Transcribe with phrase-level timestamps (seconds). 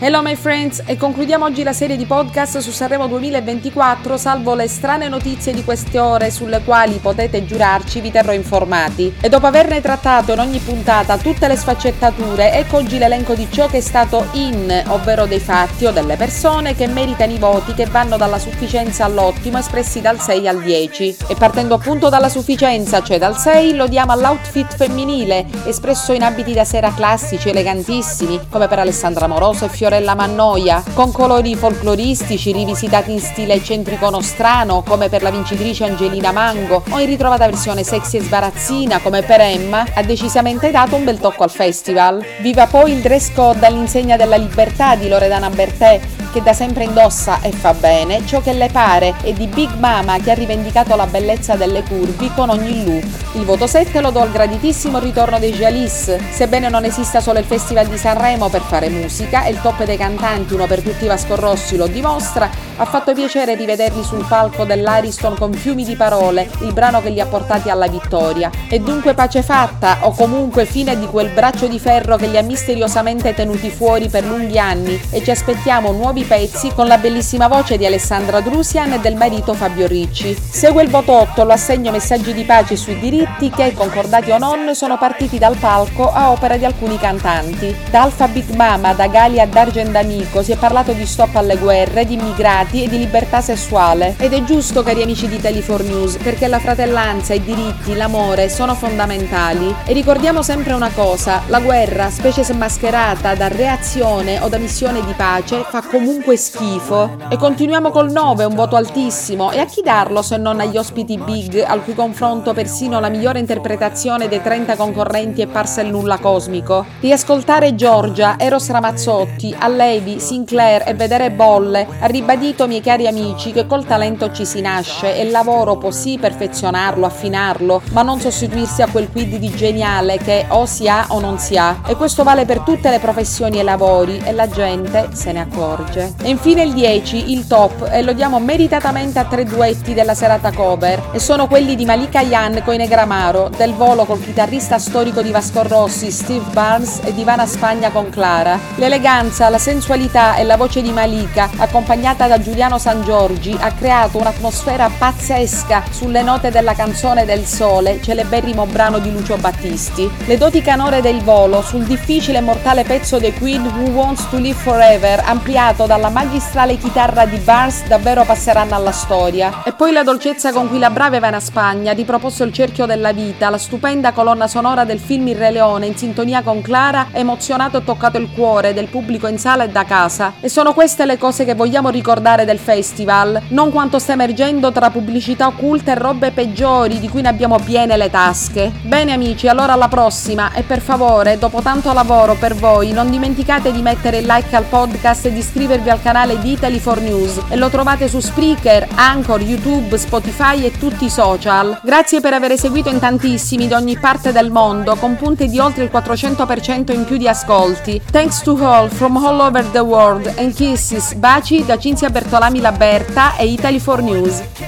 [0.00, 4.68] Hello my friends e concludiamo oggi la serie di podcast su Sanremo 2024 salvo le
[4.68, 9.12] strane notizie di queste ore sulle quali potete giurarci vi terrò informati.
[9.20, 13.66] E dopo averne trattato in ogni puntata tutte le sfaccettature ecco oggi l'elenco di ciò
[13.66, 17.86] che è stato in ovvero dei fatti o delle persone che meritano i voti che
[17.86, 23.18] vanno dalla sufficienza all'ottimo espressi dal 6 al 10 e partendo appunto dalla sufficienza cioè
[23.18, 28.78] dal 6 lo diamo all'outfit femminile espresso in abiti da sera classici elegantissimi come per
[28.78, 35.08] Alessandra Moroso e Fiore Fiorella Mannoia, con colori folcloristici rivisitati in stile eccentrico nostrano, come
[35.08, 39.86] per la vincitrice Angelina Mango, o in ritrovata versione sexy e sbarazzina, come per Emma,
[39.94, 42.22] ha decisamente dato un bel tocco al festival.
[42.42, 46.00] Viva poi il dress code all'insegna della libertà di Loredana Bertè,
[46.32, 50.18] che da sempre indossa e fa bene ciò che le pare e di Big Mama
[50.18, 53.04] che ha rivendicato la bellezza delle curvi con ogni look.
[53.34, 57.44] Il voto 7 lo do al graditissimo ritorno dei Jalis, sebbene non esista solo il
[57.44, 61.34] Festival di Sanremo per fare musica e il top dei cantanti, uno per tutti Vasco
[61.34, 66.72] Rossi lo dimostra, ha fatto piacere rivederli sul palco dell'Ariston con fiumi di parole, il
[66.72, 68.50] brano che li ha portati alla vittoria.
[68.68, 72.42] E dunque pace fatta, o comunque fine di quel braccio di ferro che li ha
[72.42, 77.76] misteriosamente tenuti fuori per lunghi anni e ci aspettiamo nuovi pezzi con la bellissima voce
[77.76, 80.36] di Alessandra Drusian e del marito Fabio Ricci.
[80.48, 84.74] Segue il voto 8, lo assegno messaggi di pace sui diritti che, concordati o non,
[84.74, 87.74] sono partiti dal palco a opera di alcuni cantanti.
[87.90, 91.56] Da Alfa Big Mama, da Galia a Dargen D'Amico si è parlato di stop alle
[91.56, 94.14] guerre, di immigrati e di libertà sessuale.
[94.18, 98.74] Ed è giusto, cari amici di Tele4 News, perché la fratellanza, i diritti, l'amore sono
[98.74, 99.74] fondamentali.
[99.84, 105.04] E ricordiamo sempre una cosa, la guerra, specie se mascherata da reazione o da missione
[105.04, 107.16] di pace, fa comunque schifo.
[107.28, 109.50] E continuiamo col 9, un voto altissimo.
[109.50, 113.38] E a chi darlo se non agli ospiti big, al cui confronto persino la migliore
[113.38, 116.84] interpretazione dei 30 concorrenti è parsa il nulla cosmico?
[117.00, 123.66] Riascoltare Giorgia, Eros Ramazzotti, Allevi, Sinclair e vedere Bolle ha ribadito, miei cari amici, che
[123.66, 128.82] col talento ci si nasce e il lavoro può sì perfezionarlo, affinarlo, ma non sostituirsi
[128.82, 131.80] a quel quid di geniale che o si ha o non si ha.
[131.86, 136.14] E questo vale per tutte le professioni e lavori e la gente se ne accorge.
[136.22, 140.52] E infine il 10, il top, e lo diamo meritatamente a tre duetti della serata
[140.52, 145.30] cover, e sono quelli di Malika Yan con Negramaro, del volo col chitarrista storico di
[145.30, 148.58] Vasco Rossi, Steve Barnes e di Ivana Spagna con Clara.
[148.76, 154.16] L'eleganza, la sensualità e la voce di Malika, accompagnata da Giuliano San Giorgi, ha creato
[154.16, 160.10] un'atmosfera pazzesca sulle note della canzone del sole, celeberrimo brano di Lucio Battisti.
[160.24, 164.38] Le doti canore del volo sul difficile e mortale pezzo The Queen Who Wants to
[164.38, 169.64] Live Forever, ampliato da dalla magistrale chitarra di Barnes davvero passeranno alla storia.
[169.64, 173.12] E poi la dolcezza con cui la brava Ivana Spagna ha riproposto il cerchio della
[173.12, 177.78] vita, la stupenda colonna sonora del film Il Re Leone in sintonia con Clara, emozionato
[177.78, 180.34] e toccato il cuore del pubblico in sala e da casa.
[180.40, 184.90] E sono queste le cose che vogliamo ricordare del festival, non quanto sta emergendo tra
[184.90, 188.70] pubblicità occulte e robe peggiori di cui ne abbiamo piene le tasche.
[188.82, 193.72] Bene amici, allora alla prossima e per favore, dopo tanto lavoro per voi, non dimenticate
[193.72, 197.56] di mettere il like al podcast e di iscrivervi al canale di Italy4 News e
[197.56, 201.80] lo trovate su Spreaker, Anchor, YouTube, Spotify e tutti i social.
[201.82, 205.84] Grazie per aver seguito in tantissimi da ogni parte del mondo con punte di oltre
[205.84, 208.00] il 400% in più di ascolti.
[208.10, 213.38] Thanks to all from all over the world and kisses, baci da Cinzia Bertolami Laberta
[213.38, 214.67] e Italy4 News.